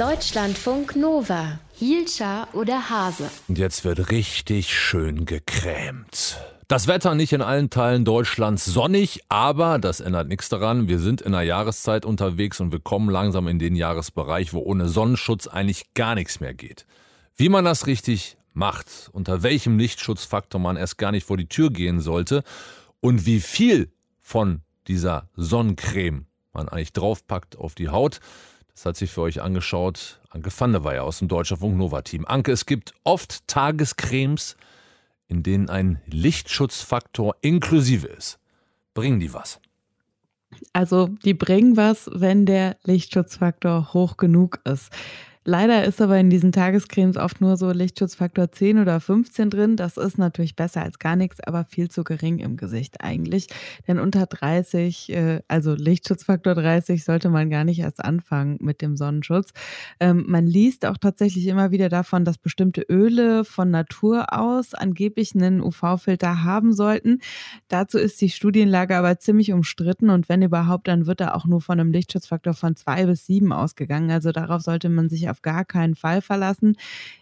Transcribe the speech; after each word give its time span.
Deutschlandfunk 0.00 0.96
Nova. 0.96 1.60
Hielscher 1.74 2.48
oder 2.54 2.88
Hase. 2.88 3.30
Und 3.48 3.58
jetzt 3.58 3.84
wird 3.84 4.10
richtig 4.10 4.74
schön 4.74 5.26
gecremt. 5.26 6.38
Das 6.68 6.86
Wetter 6.86 7.14
nicht 7.14 7.34
in 7.34 7.42
allen 7.42 7.68
Teilen 7.68 8.06
Deutschlands 8.06 8.64
sonnig, 8.64 9.20
aber 9.28 9.78
das 9.78 10.00
ändert 10.00 10.28
nichts 10.28 10.48
daran. 10.48 10.88
Wir 10.88 11.00
sind 11.00 11.20
in 11.20 11.32
der 11.32 11.42
Jahreszeit 11.42 12.06
unterwegs 12.06 12.60
und 12.60 12.72
wir 12.72 12.80
kommen 12.80 13.10
langsam 13.10 13.46
in 13.46 13.58
den 13.58 13.76
Jahresbereich, 13.76 14.54
wo 14.54 14.60
ohne 14.60 14.88
Sonnenschutz 14.88 15.46
eigentlich 15.46 15.92
gar 15.92 16.14
nichts 16.14 16.40
mehr 16.40 16.54
geht. 16.54 16.86
Wie 17.36 17.50
man 17.50 17.66
das 17.66 17.86
richtig 17.86 18.38
macht, 18.54 19.10
unter 19.12 19.42
welchem 19.42 19.78
Lichtschutzfaktor 19.78 20.62
man 20.62 20.78
erst 20.78 20.96
gar 20.96 21.12
nicht 21.12 21.26
vor 21.26 21.36
die 21.36 21.48
Tür 21.48 21.70
gehen 21.70 22.00
sollte 22.00 22.42
und 23.00 23.26
wie 23.26 23.40
viel 23.40 23.92
von 24.22 24.62
dieser 24.88 25.28
Sonnencreme 25.36 26.24
man 26.54 26.70
eigentlich 26.70 26.94
draufpackt 26.94 27.58
auf 27.58 27.74
die 27.74 27.90
Haut, 27.90 28.20
das 28.74 28.86
hat 28.86 28.96
sich 28.96 29.10
für 29.10 29.22
euch 29.22 29.42
angeschaut 29.42 30.20
Anke 30.30 30.50
van 30.56 30.72
der 30.72 30.84
Weyer 30.84 31.04
aus 31.04 31.18
dem 31.18 31.28
Deutscher 31.28 31.56
Funk 31.56 31.76
Nova 31.76 32.02
Team. 32.02 32.24
Anke, 32.24 32.52
es 32.52 32.64
gibt 32.64 32.94
oft 33.02 33.46
Tagescremes, 33.48 34.56
in 35.26 35.42
denen 35.42 35.68
ein 35.68 36.00
Lichtschutzfaktor 36.06 37.36
inklusive 37.40 38.06
ist. 38.06 38.38
Bringen 38.94 39.18
die 39.18 39.34
was? 39.34 39.60
Also 40.72 41.08
die 41.24 41.34
bringen 41.34 41.76
was, 41.76 42.08
wenn 42.12 42.46
der 42.46 42.76
Lichtschutzfaktor 42.84 43.92
hoch 43.92 44.16
genug 44.16 44.60
ist. 44.64 44.90
Leider 45.50 45.82
ist 45.82 46.00
aber 46.00 46.16
in 46.16 46.30
diesen 46.30 46.52
Tagescremes 46.52 47.16
oft 47.16 47.40
nur 47.40 47.56
so 47.56 47.72
Lichtschutzfaktor 47.72 48.52
10 48.52 48.78
oder 48.78 49.00
15 49.00 49.50
drin. 49.50 49.74
Das 49.74 49.96
ist 49.96 50.16
natürlich 50.16 50.54
besser 50.54 50.80
als 50.80 51.00
gar 51.00 51.16
nichts, 51.16 51.40
aber 51.40 51.64
viel 51.64 51.90
zu 51.90 52.04
gering 52.04 52.38
im 52.38 52.56
Gesicht 52.56 53.00
eigentlich. 53.00 53.48
Denn 53.88 53.98
unter 53.98 54.26
30, 54.26 55.12
äh, 55.12 55.40
also 55.48 55.74
Lichtschutzfaktor 55.74 56.54
30, 56.54 57.02
sollte 57.02 57.30
man 57.30 57.50
gar 57.50 57.64
nicht 57.64 57.80
erst 57.80 57.98
anfangen 58.04 58.58
mit 58.60 58.80
dem 58.80 58.96
Sonnenschutz. 58.96 59.50
Ähm, 59.98 60.24
man 60.28 60.46
liest 60.46 60.86
auch 60.86 60.96
tatsächlich 60.98 61.48
immer 61.48 61.72
wieder 61.72 61.88
davon, 61.88 62.24
dass 62.24 62.38
bestimmte 62.38 62.82
Öle 62.82 63.44
von 63.44 63.72
Natur 63.72 64.32
aus 64.32 64.74
angeblich 64.74 65.34
einen 65.34 65.62
UV-Filter 65.62 66.44
haben 66.44 66.72
sollten. 66.72 67.18
Dazu 67.66 67.98
ist 67.98 68.20
die 68.20 68.30
Studienlage 68.30 68.96
aber 68.96 69.18
ziemlich 69.18 69.52
umstritten 69.52 70.10
und 70.10 70.28
wenn 70.28 70.42
überhaupt, 70.42 70.86
dann 70.86 71.06
wird 71.06 71.20
da 71.20 71.34
auch 71.34 71.46
nur 71.46 71.60
von 71.60 71.80
einem 71.80 71.90
Lichtschutzfaktor 71.90 72.54
von 72.54 72.76
2 72.76 73.06
bis 73.06 73.26
7 73.26 73.52
ausgegangen. 73.52 74.12
Also 74.12 74.30
darauf 74.30 74.62
sollte 74.62 74.88
man 74.88 75.08
sich 75.08 75.28
auf 75.28 75.39
gar 75.42 75.64
keinen 75.64 75.94
Fall 75.94 76.22
verlassen. 76.22 76.76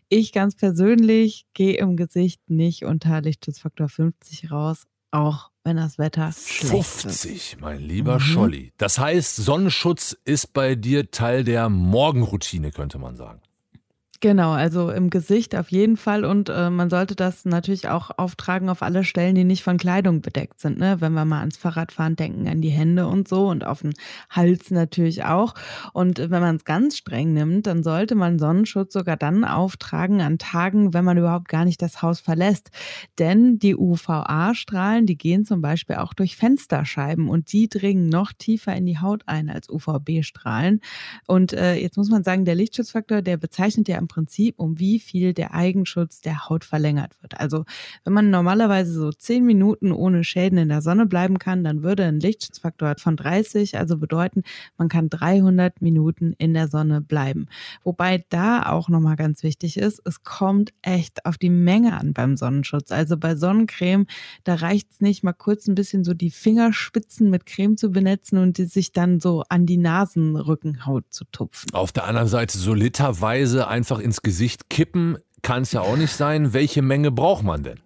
Ich 0.08 0.33
ganz 0.33 0.56
persönlich 0.56 1.47
gehe 1.55 1.77
im 1.77 1.97
Gesicht 1.97 2.41
nicht 2.48 2.84
unter 2.84 3.20
Lichtschutzfaktor 3.20 3.88
50 3.88 4.50
raus, 4.50 4.86
auch 5.10 5.50
wenn 5.64 5.77
das 5.77 5.98
Wetter 5.98 6.33
50, 6.33 7.52
ist. 7.52 7.60
mein 7.60 7.80
lieber 7.80 8.14
mhm. 8.14 8.20
Scholli. 8.20 8.72
Das 8.78 8.98
heißt, 8.98 9.36
Sonnenschutz 9.36 10.16
ist 10.25 10.52
bei 10.52 10.75
dir 10.75 11.10
Teil 11.10 11.44
der 11.44 11.69
Morgenroutine, 11.69 12.70
könnte 12.70 12.98
man 12.98 13.16
sagen. 13.16 13.41
Genau, 14.20 14.50
also 14.50 14.91
im 14.91 15.11
Gesicht 15.11 15.55
auf 15.55 15.70
jeden 15.70 15.97
Fall 15.97 16.24
und 16.24 16.48
äh, 16.48 16.70
man 16.70 16.91
sollte 16.91 17.14
das 17.14 17.44
natürlich 17.44 17.88
auch 17.88 18.11
auftragen 18.19 18.69
auf 18.69 18.83
alle 18.83 19.05
Stellen, 19.05 19.36
die 19.36 19.44
nicht 19.44 19.62
von 19.62 19.77
Kleidung 19.77 20.22
bedeckt 20.22 20.58
sind. 20.60 20.77
Ne? 20.77 20.97
Wenn 21.00 21.12
wir 21.12 21.25
mal 21.25 21.38
ans 21.38 21.56
Fahrradfahren 21.56 22.16
denken, 22.16 22.48
an 22.48 22.60
die 22.60 22.70
Hände 22.70 23.06
und 23.06 23.28
so 23.28 23.47
und 23.47 23.64
auf 23.64 23.83
den 23.83 23.94
Hals 24.28 24.72
natürlich 24.72 25.25
auch. 25.25 25.55
Und 25.92 26.19
wenn 26.19 26.41
man 26.41 26.56
es 26.56 26.64
ganz 26.64 26.97
streng 26.97 27.33
nimmt, 27.33 27.69
dann 27.69 27.84
sollte 27.84 28.16
man 28.16 28.41
Sonnenschutz 28.41 28.92
sogar 28.92 29.16
dann 29.16 29.44
auftragen 29.44 30.20
an 30.20 30.38
Tagen, 30.38 30.94
wenn 30.94 31.05
man 31.05 31.16
überhaupt 31.16 31.48
gar 31.48 31.64
nicht 31.64 31.80
das 31.80 32.03
Haus 32.03 32.19
verlässt. 32.19 32.70
Denn 33.20 33.60
die 33.60 33.77
UVA-Strahlen, 33.77 35.06
die 35.06 35.16
gehen 35.16 35.44
zum 35.44 35.60
Beispiel 35.60 35.94
auch 35.94 36.12
durch 36.12 36.34
Fensterscheiben 36.36 37.28
und 37.28 37.53
die 37.53 37.69
dringen 37.69 38.08
noch 38.08 38.32
tiefer 38.32 38.75
in 38.75 38.84
die 38.84 38.98
Haut 38.98 39.22
ein 39.27 39.48
als 39.48 39.69
UVB-Strahlen. 39.70 40.80
Und 41.28 41.53
äh, 41.53 41.77
jetzt 41.77 41.97
muss 41.97 42.10
man 42.10 42.25
sagen, 42.25 42.44
der 42.44 42.56
Lichtschutzfaktor, 42.56 43.22
der 43.22 43.36
bezeichnet 43.36 43.86
ja 43.86 43.97
im 43.98 44.08
Prinzip, 44.09 44.59
um 44.59 44.78
wie 44.78 44.98
viel 44.98 45.33
der 45.33 45.55
Eigenschutz 45.55 46.20
der 46.20 46.48
Haut 46.48 46.64
verlängert 46.64 47.12
wird. 47.20 47.39
Also 47.39 47.64
wenn 48.05 48.12
man 48.12 48.31
normalerweise 48.31 48.92
so 48.92 49.12
zehn 49.12 49.44
Minuten 49.44 49.93
ohne 49.93 50.25
Schäden 50.25 50.59
in 50.59 50.69
der 50.69 50.82
Sonne 50.82 51.06
bleiben 51.06 51.38
kann, 51.38 51.65
dann 51.65 51.82
würde 51.82 52.05
ein 52.05 52.21
Lichtschutzfaktor 52.21 52.97
von 52.99 53.16
30, 53.16 53.78
also 53.78 53.99
bedeuten, 53.99 54.43
man 54.77 54.88
kann 54.88 55.10
300 55.10 55.81
Minuten 55.82 56.34
in 56.38 56.55
der 56.55 56.69
Sonne 56.69 57.00
bleiben. 57.00 57.47
Wobei 57.84 58.25
da 58.31 58.62
auch 58.71 58.88
nochmal 58.88 59.16
ganz 59.16 59.43
wichtig 59.43 59.77
ist, 59.77 60.00
es 60.05 60.22
kommt 60.22 60.72
echt 60.82 61.25
auf 61.27 61.38
die 61.38 61.50
Menge 61.50 61.99
an 61.99 62.12
beim 62.12 62.37
Sonnenschutz. 62.37 62.91
Also 62.91 63.16
bei 63.16 63.37
Sonnencreme, 63.37 64.06
da 64.44 64.55
reicht 64.55 64.91
es 64.93 65.00
nicht 65.00 65.22
mal 65.22 65.32
kurz 65.32 65.66
ein 65.66 65.75
bisschen 65.75 66.05
so 66.05 66.15
die 66.15 66.31
Fingerspitzen 66.31 67.31
mit 67.31 67.47
Creme 67.47 67.77
zu 67.77 67.91
benetzen 67.91 68.38
und 68.38 68.59
die 68.59 68.65
sich 68.65 68.93
dann 68.93 69.21
so 69.21 69.44
an 69.49 69.66
die 69.66 69.77
Nasenrückenhaut 69.77 71.05
zu 71.11 71.25
tupfen. 71.27 71.72
Auf 71.72 71.93
der 71.93 72.05
anderen 72.05 72.28
Seite 72.28 72.59
so 72.59 72.75
literweise 72.75 73.69
einfach 73.69 73.97
einfach 73.98 74.04
ins 74.04 74.22
Gesicht 74.22 74.70
kippen 74.70 75.19
kann 75.42 75.62
es 75.62 75.72
ja 75.72 75.81
auch 75.81 75.97
nicht 75.97 76.12
sein. 76.12 76.53
Welche 76.53 76.82
Menge 76.82 77.10
braucht 77.10 77.44
man 77.44 77.62
denn? 77.62 77.81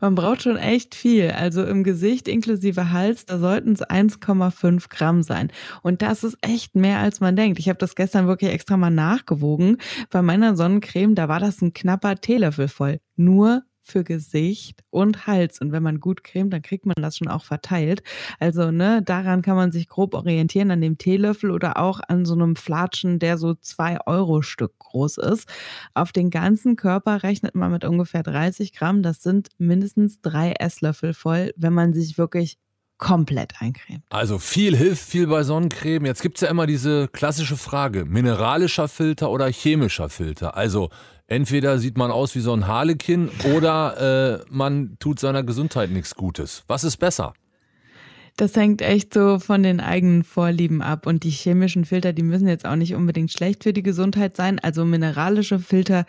Man 0.00 0.14
braucht 0.14 0.42
schon 0.42 0.56
echt 0.56 0.94
viel. 0.94 1.30
Also 1.30 1.64
im 1.64 1.82
Gesicht 1.82 2.28
inklusive 2.28 2.92
Hals, 2.92 3.26
da 3.26 3.38
sollten 3.38 3.72
es 3.72 3.82
1,5 3.82 4.88
Gramm 4.88 5.22
sein. 5.24 5.50
Und 5.82 6.02
das 6.02 6.22
ist 6.22 6.36
echt 6.42 6.76
mehr, 6.76 6.98
als 6.98 7.18
man 7.20 7.34
denkt. 7.34 7.58
Ich 7.58 7.68
habe 7.68 7.78
das 7.78 7.96
gestern 7.96 8.28
wirklich 8.28 8.52
extra 8.52 8.76
mal 8.76 8.90
nachgewogen. 8.90 9.78
Bei 10.10 10.22
meiner 10.22 10.56
Sonnencreme, 10.56 11.16
da 11.16 11.28
war 11.28 11.40
das 11.40 11.60
ein 11.60 11.72
knapper 11.72 12.16
Teelöffel 12.16 12.68
voll. 12.68 13.00
Nur 13.16 13.62
für 13.90 14.04
Gesicht 14.04 14.82
und 14.90 15.26
Hals. 15.26 15.60
Und 15.60 15.72
wenn 15.72 15.82
man 15.82 16.00
gut 16.00 16.24
cremt, 16.24 16.52
dann 16.52 16.62
kriegt 16.62 16.86
man 16.86 16.94
das 17.00 17.16
schon 17.16 17.28
auch 17.28 17.44
verteilt. 17.44 18.02
Also, 18.38 18.70
ne, 18.70 19.02
daran 19.02 19.42
kann 19.42 19.56
man 19.56 19.72
sich 19.72 19.88
grob 19.88 20.14
orientieren, 20.14 20.70
an 20.70 20.80
dem 20.80 20.98
Teelöffel 20.98 21.50
oder 21.50 21.78
auch 21.78 22.00
an 22.08 22.24
so 22.24 22.34
einem 22.34 22.56
Flatschen, 22.56 23.18
der 23.18 23.38
so 23.38 23.54
zwei 23.54 23.98
Euro 24.06 24.42
Stück 24.42 24.78
groß 24.78 25.18
ist. 25.18 25.48
Auf 25.94 26.12
den 26.12 26.30
ganzen 26.30 26.76
Körper 26.76 27.22
rechnet 27.22 27.54
man 27.54 27.72
mit 27.72 27.84
ungefähr 27.84 28.22
30 28.22 28.72
Gramm. 28.72 29.02
Das 29.02 29.22
sind 29.22 29.48
mindestens 29.58 30.20
drei 30.20 30.52
Esslöffel 30.58 31.14
voll, 31.14 31.52
wenn 31.56 31.72
man 31.72 31.92
sich 31.92 32.18
wirklich 32.18 32.58
komplett 32.98 33.54
eincremt. 33.60 34.02
Also 34.10 34.38
viel 34.38 34.76
hilft 34.76 35.08
viel 35.08 35.26
bei 35.26 35.42
Sonnencreme. 35.42 36.06
Jetzt 36.06 36.22
gibt 36.22 36.36
es 36.36 36.42
ja 36.42 36.48
immer 36.48 36.66
diese 36.66 37.08
klassische 37.08 37.56
Frage, 37.56 38.04
mineralischer 38.04 38.88
Filter 38.88 39.30
oder 39.30 39.46
chemischer 39.46 40.08
Filter. 40.08 40.56
Also 40.56 40.90
entweder 41.26 41.78
sieht 41.78 41.96
man 41.96 42.10
aus 42.10 42.34
wie 42.34 42.40
so 42.40 42.52
ein 42.52 42.66
Harlekin 42.66 43.30
oder 43.54 44.40
äh, 44.40 44.44
man 44.50 44.96
tut 44.98 45.20
seiner 45.20 45.44
Gesundheit 45.44 45.90
nichts 45.90 46.14
Gutes. 46.14 46.64
Was 46.66 46.84
ist 46.84 46.96
besser? 46.96 47.34
Das 48.36 48.54
hängt 48.54 48.82
echt 48.82 49.14
so 49.14 49.40
von 49.40 49.64
den 49.64 49.80
eigenen 49.80 50.22
Vorlieben 50.22 50.80
ab. 50.80 51.08
Und 51.08 51.24
die 51.24 51.30
chemischen 51.30 51.84
Filter, 51.84 52.12
die 52.12 52.22
müssen 52.22 52.46
jetzt 52.46 52.66
auch 52.66 52.76
nicht 52.76 52.94
unbedingt 52.94 53.32
schlecht 53.32 53.64
für 53.64 53.72
die 53.72 53.82
Gesundheit 53.82 54.36
sein. 54.36 54.60
Also 54.60 54.84
mineralische 54.84 55.58
Filter, 55.58 56.06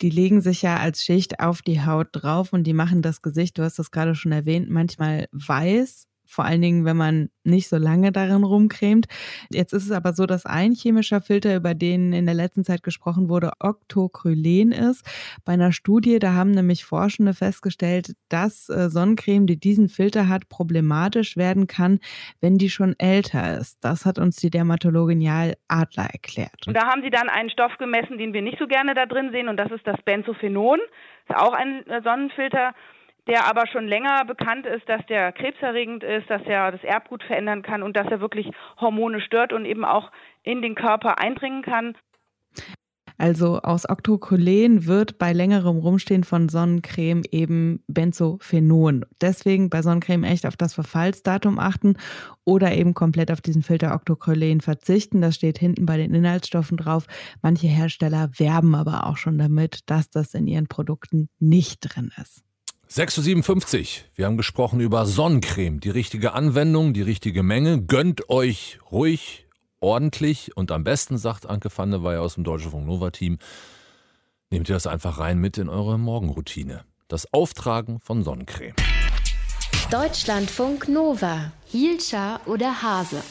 die 0.00 0.10
legen 0.10 0.40
sich 0.42 0.62
ja 0.62 0.76
als 0.76 1.02
Schicht 1.02 1.40
auf 1.40 1.60
die 1.60 1.84
Haut 1.84 2.06
drauf 2.12 2.52
und 2.52 2.64
die 2.64 2.72
machen 2.72 3.02
das 3.02 3.20
Gesicht, 3.20 3.58
du 3.58 3.64
hast 3.64 3.80
das 3.80 3.90
gerade 3.90 4.14
schon 4.14 4.30
erwähnt, 4.30 4.70
manchmal 4.70 5.26
weiß 5.32 6.06
vor 6.32 6.46
allen 6.46 6.62
Dingen, 6.62 6.84
wenn 6.84 6.96
man 6.96 7.28
nicht 7.44 7.68
so 7.68 7.76
lange 7.76 8.10
darin 8.10 8.44
rumcremt. 8.44 9.06
Jetzt 9.50 9.72
ist 9.72 9.84
es 9.84 9.90
aber 9.90 10.14
so, 10.14 10.26
dass 10.26 10.46
ein 10.46 10.72
chemischer 10.72 11.20
Filter, 11.20 11.54
über 11.56 11.74
den 11.74 12.12
in 12.12 12.24
der 12.24 12.34
letzten 12.34 12.64
Zeit 12.64 12.82
gesprochen 12.82 13.28
wurde, 13.28 13.52
Octocrylen 13.60 14.72
ist. 14.72 15.04
Bei 15.44 15.52
einer 15.52 15.72
Studie, 15.72 16.18
da 16.18 16.32
haben 16.32 16.52
nämlich 16.52 16.84
Forschende 16.84 17.34
festgestellt, 17.34 18.14
dass 18.30 18.68
äh, 18.70 18.88
Sonnencreme, 18.88 19.46
die 19.46 19.58
diesen 19.58 19.88
Filter 19.88 20.28
hat, 20.28 20.48
problematisch 20.48 21.36
werden 21.36 21.66
kann, 21.66 21.98
wenn 22.40 22.56
die 22.56 22.70
schon 22.70 22.94
älter 22.98 23.58
ist. 23.58 23.84
Das 23.84 24.06
hat 24.06 24.18
uns 24.18 24.36
die 24.36 24.50
Dermatologin 24.50 25.20
Jal 25.20 25.54
Adler 25.68 26.08
erklärt. 26.12 26.66
Und 26.66 26.74
da 26.74 26.86
haben 26.86 27.02
sie 27.02 27.10
dann 27.10 27.28
einen 27.28 27.50
Stoff 27.50 27.76
gemessen, 27.78 28.16
den 28.16 28.32
wir 28.32 28.42
nicht 28.42 28.58
so 28.58 28.66
gerne 28.66 28.94
da 28.94 29.04
drin 29.04 29.30
sehen, 29.32 29.48
und 29.48 29.58
das 29.58 29.70
ist 29.70 29.86
das 29.86 30.00
Benzophenon. 30.02 30.78
Das 31.28 31.36
ist 31.36 31.42
auch 31.42 31.52
ein 31.52 31.86
äh, 31.88 32.00
Sonnenfilter 32.02 32.72
der 33.26 33.48
aber 33.48 33.66
schon 33.66 33.86
länger 33.86 34.24
bekannt 34.24 34.66
ist, 34.66 34.88
dass 34.88 35.04
der 35.06 35.32
krebserregend 35.32 36.02
ist, 36.02 36.28
dass 36.28 36.42
er 36.42 36.72
das 36.72 36.82
Erbgut 36.82 37.22
verändern 37.22 37.62
kann 37.62 37.82
und 37.82 37.96
dass 37.96 38.06
er 38.08 38.20
wirklich 38.20 38.50
Hormone 38.80 39.20
stört 39.20 39.52
und 39.52 39.64
eben 39.64 39.84
auch 39.84 40.10
in 40.42 40.62
den 40.62 40.74
Körper 40.74 41.18
eindringen 41.18 41.62
kann. 41.62 41.96
Also 43.18 43.60
aus 43.60 43.88
Octocrylen 43.88 44.86
wird 44.86 45.16
bei 45.16 45.32
längerem 45.32 45.78
Rumstehen 45.78 46.24
von 46.24 46.48
Sonnencreme 46.48 47.22
eben 47.30 47.84
Benzophenon. 47.86 49.04
Deswegen 49.20 49.70
bei 49.70 49.80
Sonnencreme 49.80 50.24
echt 50.24 50.44
auf 50.44 50.56
das 50.56 50.74
Verfallsdatum 50.74 51.60
achten 51.60 51.94
oder 52.44 52.72
eben 52.72 52.94
komplett 52.94 53.30
auf 53.30 53.40
diesen 53.40 53.62
Filter 53.62 53.94
Octocrylen 53.94 54.60
verzichten. 54.60 55.20
Das 55.20 55.36
steht 55.36 55.58
hinten 55.58 55.86
bei 55.86 55.98
den 55.98 56.14
Inhaltsstoffen 56.14 56.76
drauf. 56.76 57.06
Manche 57.42 57.68
Hersteller 57.68 58.30
werben 58.38 58.74
aber 58.74 59.06
auch 59.06 59.16
schon 59.16 59.38
damit, 59.38 59.88
dass 59.88 60.10
das 60.10 60.34
in 60.34 60.48
ihren 60.48 60.66
Produkten 60.66 61.28
nicht 61.38 61.80
drin 61.80 62.10
ist. 62.20 62.42
6.57 62.92 63.78
Uhr. 63.80 64.04
Wir 64.16 64.26
haben 64.26 64.36
gesprochen 64.36 64.80
über 64.80 65.06
Sonnencreme. 65.06 65.80
Die 65.80 65.88
richtige 65.88 66.34
Anwendung, 66.34 66.92
die 66.92 67.00
richtige 67.00 67.42
Menge. 67.42 67.80
Gönnt 67.80 68.28
euch 68.28 68.80
ruhig, 68.90 69.46
ordentlich 69.80 70.54
und 70.58 70.70
am 70.70 70.84
besten, 70.84 71.16
sagt 71.16 71.48
Anke 71.48 71.70
Weyer 71.74 72.20
aus 72.20 72.34
dem 72.34 72.44
Deutschen 72.44 72.70
Funk 72.70 72.84
Nova 72.84 73.10
Team, 73.10 73.38
nehmt 74.50 74.68
ihr 74.68 74.74
das 74.74 74.86
einfach 74.86 75.18
rein 75.18 75.38
mit 75.38 75.56
in 75.56 75.70
eure 75.70 75.98
Morgenroutine. 75.98 76.84
Das 77.08 77.32
Auftragen 77.32 77.98
von 78.00 78.24
Sonnencreme. 78.24 78.74
Deutschlandfunk 79.90 80.86
Nova. 80.86 81.50
Hielscher 81.64 82.42
oder 82.44 82.82
Hase. 82.82 83.22